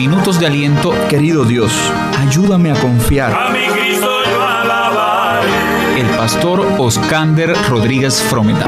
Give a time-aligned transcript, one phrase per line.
[0.00, 0.94] minutos de aliento.
[1.10, 1.70] Querido Dios,
[2.18, 3.34] ayúdame a confiar.
[3.34, 5.50] A mi Cristo yo alabaré.
[6.00, 8.64] El pastor Oscander Rodríguez Frometa.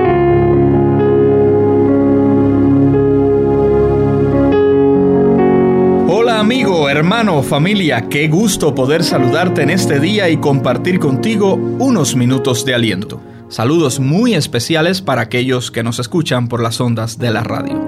[6.07, 12.15] Hola amigo, hermano, familia, qué gusto poder saludarte en este día y compartir contigo unos
[12.15, 13.23] minutos de aliento.
[13.49, 17.83] Saludos muy especiales para aquellos que nos escuchan por las ondas de la radio.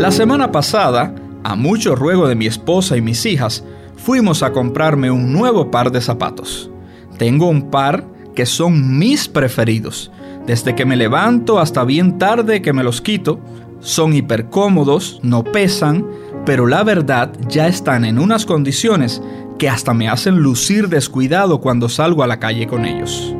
[0.00, 1.14] La semana pasada,
[1.44, 3.64] a mucho ruego de mi esposa y mis hijas,
[3.96, 6.70] fuimos a comprarme un nuevo par de zapatos.
[7.18, 10.10] Tengo un par que son mis preferidos.
[10.46, 13.38] Desde que me levanto hasta bien tarde que me los quito,
[13.80, 16.06] son hipercómodos, no pesan,
[16.44, 19.22] pero la verdad ya están en unas condiciones
[19.58, 23.34] que hasta me hacen lucir descuidado cuando salgo a la calle con ellos.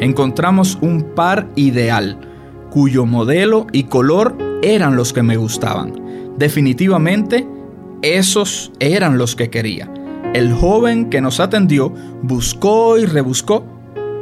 [0.00, 2.18] Encontramos un par ideal,
[2.70, 6.03] cuyo modelo y color eran los que me gustaban.
[6.38, 7.46] Definitivamente,
[8.02, 9.90] esos eran los que quería.
[10.34, 13.64] El joven que nos atendió buscó y rebuscó,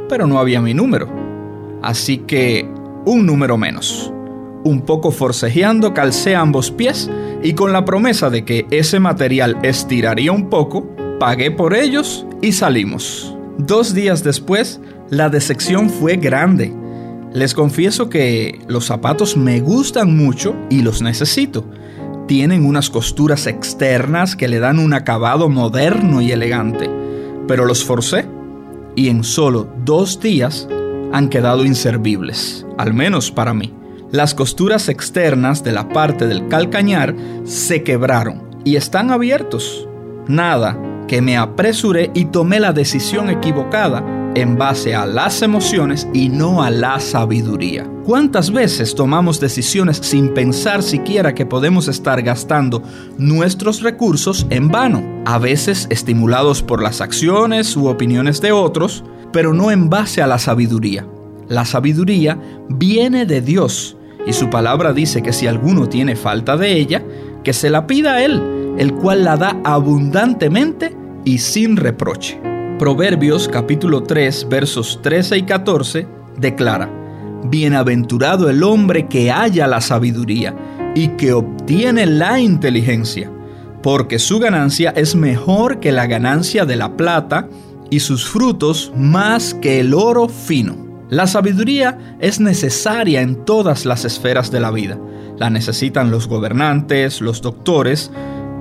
[0.07, 1.09] pero no había mi número.
[1.81, 2.69] Así que
[3.05, 4.13] un número menos.
[4.63, 7.09] Un poco forcejeando calcé ambos pies
[7.41, 10.87] y con la promesa de que ese material estiraría un poco,
[11.19, 13.35] pagué por ellos y salimos.
[13.57, 14.79] Dos días después,
[15.09, 16.73] la decepción fue grande.
[17.33, 21.65] Les confieso que los zapatos me gustan mucho y los necesito.
[22.27, 26.89] Tienen unas costuras externas que le dan un acabado moderno y elegante,
[27.47, 28.25] pero los forcé
[28.95, 30.67] y en solo dos días
[31.11, 33.73] han quedado inservibles, al menos para mí.
[34.11, 39.87] Las costuras externas de la parte del calcañar se quebraron y están abiertos.
[40.27, 44.03] Nada, que me apresuré y tomé la decisión equivocada
[44.35, 47.87] en base a las emociones y no a la sabiduría.
[48.03, 52.83] ¿Cuántas veces tomamos decisiones sin pensar siquiera que podemos estar gastando
[53.17, 55.03] nuestros recursos en vano?
[55.25, 60.27] A veces estimulados por las acciones u opiniones de otros, pero no en base a
[60.27, 61.07] la sabiduría.
[61.47, 62.39] La sabiduría
[62.69, 67.03] viene de Dios y su palabra dice que si alguno tiene falta de ella,
[67.43, 70.95] que se la pida a Él, el cual la da abundantemente
[71.25, 72.52] y sin reproche.
[72.79, 76.07] Proverbios capítulo 3 versos 13 y 14
[76.37, 76.89] declara,
[77.45, 80.55] Bienaventurado el hombre que halla la sabiduría
[80.95, 83.31] y que obtiene la inteligencia,
[83.83, 87.47] porque su ganancia es mejor que la ganancia de la plata
[87.91, 91.05] y sus frutos más que el oro fino.
[91.09, 94.97] La sabiduría es necesaria en todas las esferas de la vida.
[95.37, 98.11] La necesitan los gobernantes, los doctores,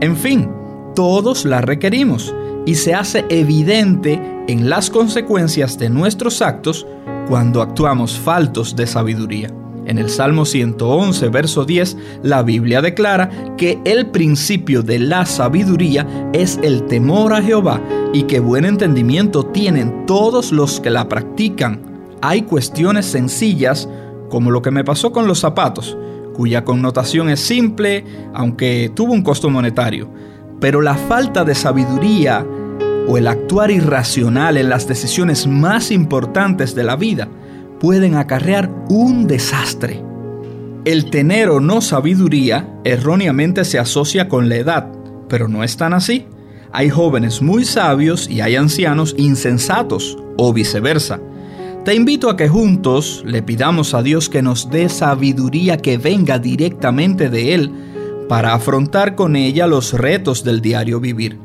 [0.02, 0.50] en fin,
[0.94, 2.34] todos la requerimos
[2.66, 6.86] y se hace evidente en las consecuencias de nuestros actos
[7.28, 9.48] cuando actuamos faltos de sabiduría.
[9.84, 16.30] En el Salmo 111, verso 10, la Biblia declara que el principio de la sabiduría
[16.32, 17.80] es el temor a Jehová
[18.12, 21.92] y que buen entendimiento tienen todos los que la practican
[22.22, 23.88] hay cuestiones sencillas,
[24.30, 25.98] como lo que me pasó con los zapatos,
[26.34, 30.08] cuya connotación es simple, aunque tuvo un costo monetario.
[30.62, 32.46] Pero la falta de sabiduría
[33.08, 37.28] o el actuar irracional en las decisiones más importantes de la vida
[37.80, 40.00] pueden acarrear un desastre.
[40.84, 44.92] El tener o no sabiduría erróneamente se asocia con la edad,
[45.28, 46.26] pero no es tan así.
[46.72, 51.20] Hay jóvenes muy sabios y hay ancianos insensatos, o viceversa.
[51.84, 56.38] Te invito a que juntos le pidamos a Dios que nos dé sabiduría que venga
[56.38, 57.72] directamente de Él
[58.32, 61.38] para afrontar con ella los retos del diario vivir.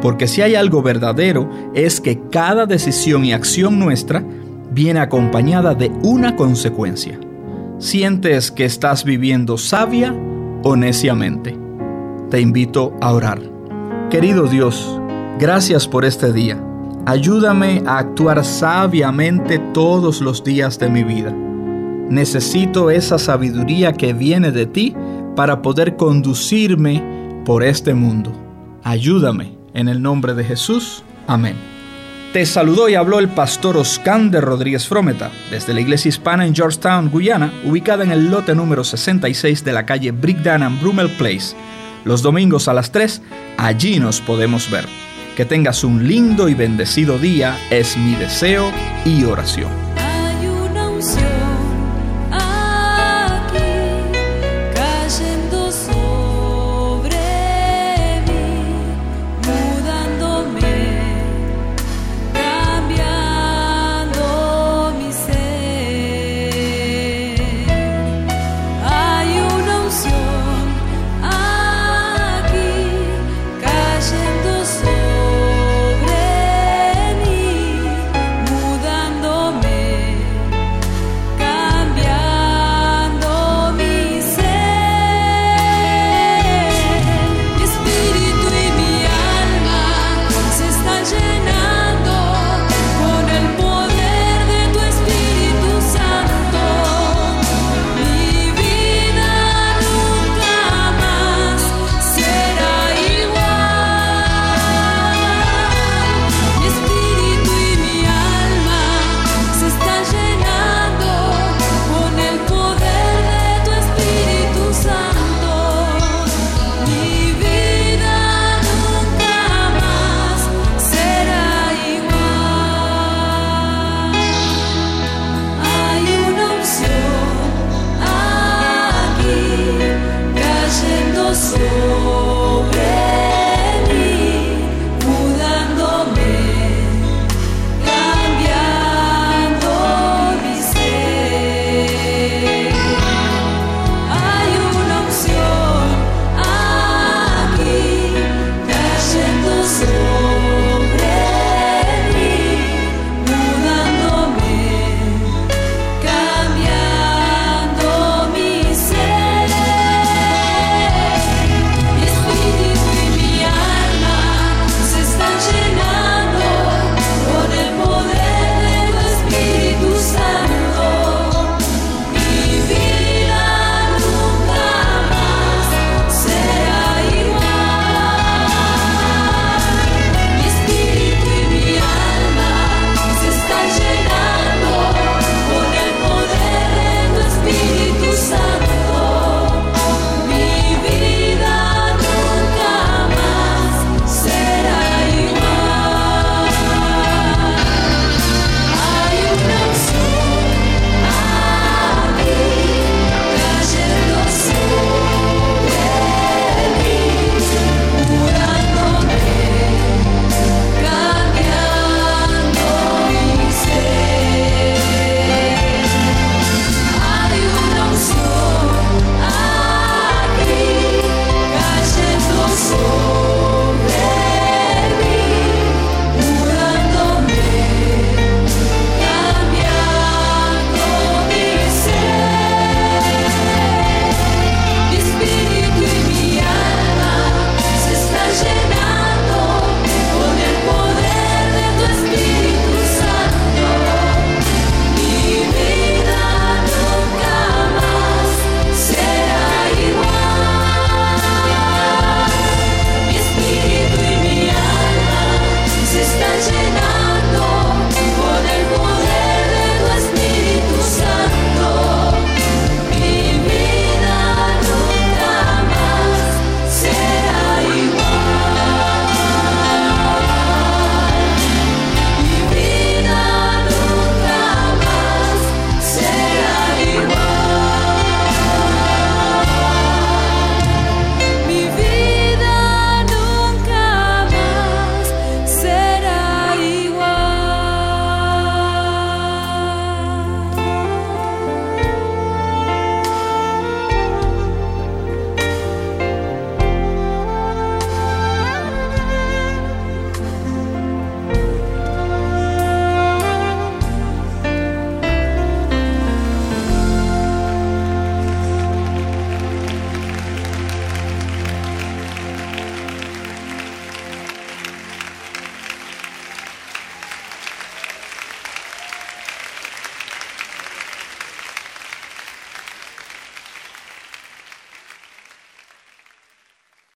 [0.00, 4.22] Porque si hay algo verdadero es que cada decisión y acción nuestra
[4.70, 7.18] viene acompañada de una consecuencia.
[7.78, 10.14] ¿Sientes que estás viviendo sabia
[10.62, 11.58] o neciamente?
[12.30, 13.40] Te invito a orar.
[14.08, 15.00] Querido Dios,
[15.40, 16.56] gracias por este día.
[17.04, 21.34] Ayúdame a actuar sabiamente todos los días de mi vida.
[22.10, 24.94] Necesito esa sabiduría que viene de ti
[25.36, 27.02] para poder conducirme
[27.44, 28.32] por este mundo.
[28.84, 31.04] Ayúdame en el nombre de Jesús.
[31.26, 31.56] Amén.
[32.32, 37.10] Te saludó y habló el pastor Oscander Rodríguez Frometa desde la iglesia hispana en Georgetown,
[37.10, 41.54] Guyana, ubicada en el lote número 66 de la calle Brickdan and Brummel Place.
[42.04, 43.20] Los domingos a las 3,
[43.58, 44.86] allí nos podemos ver.
[45.36, 48.70] Que tengas un lindo y bendecido día es mi deseo
[49.04, 49.70] y oración.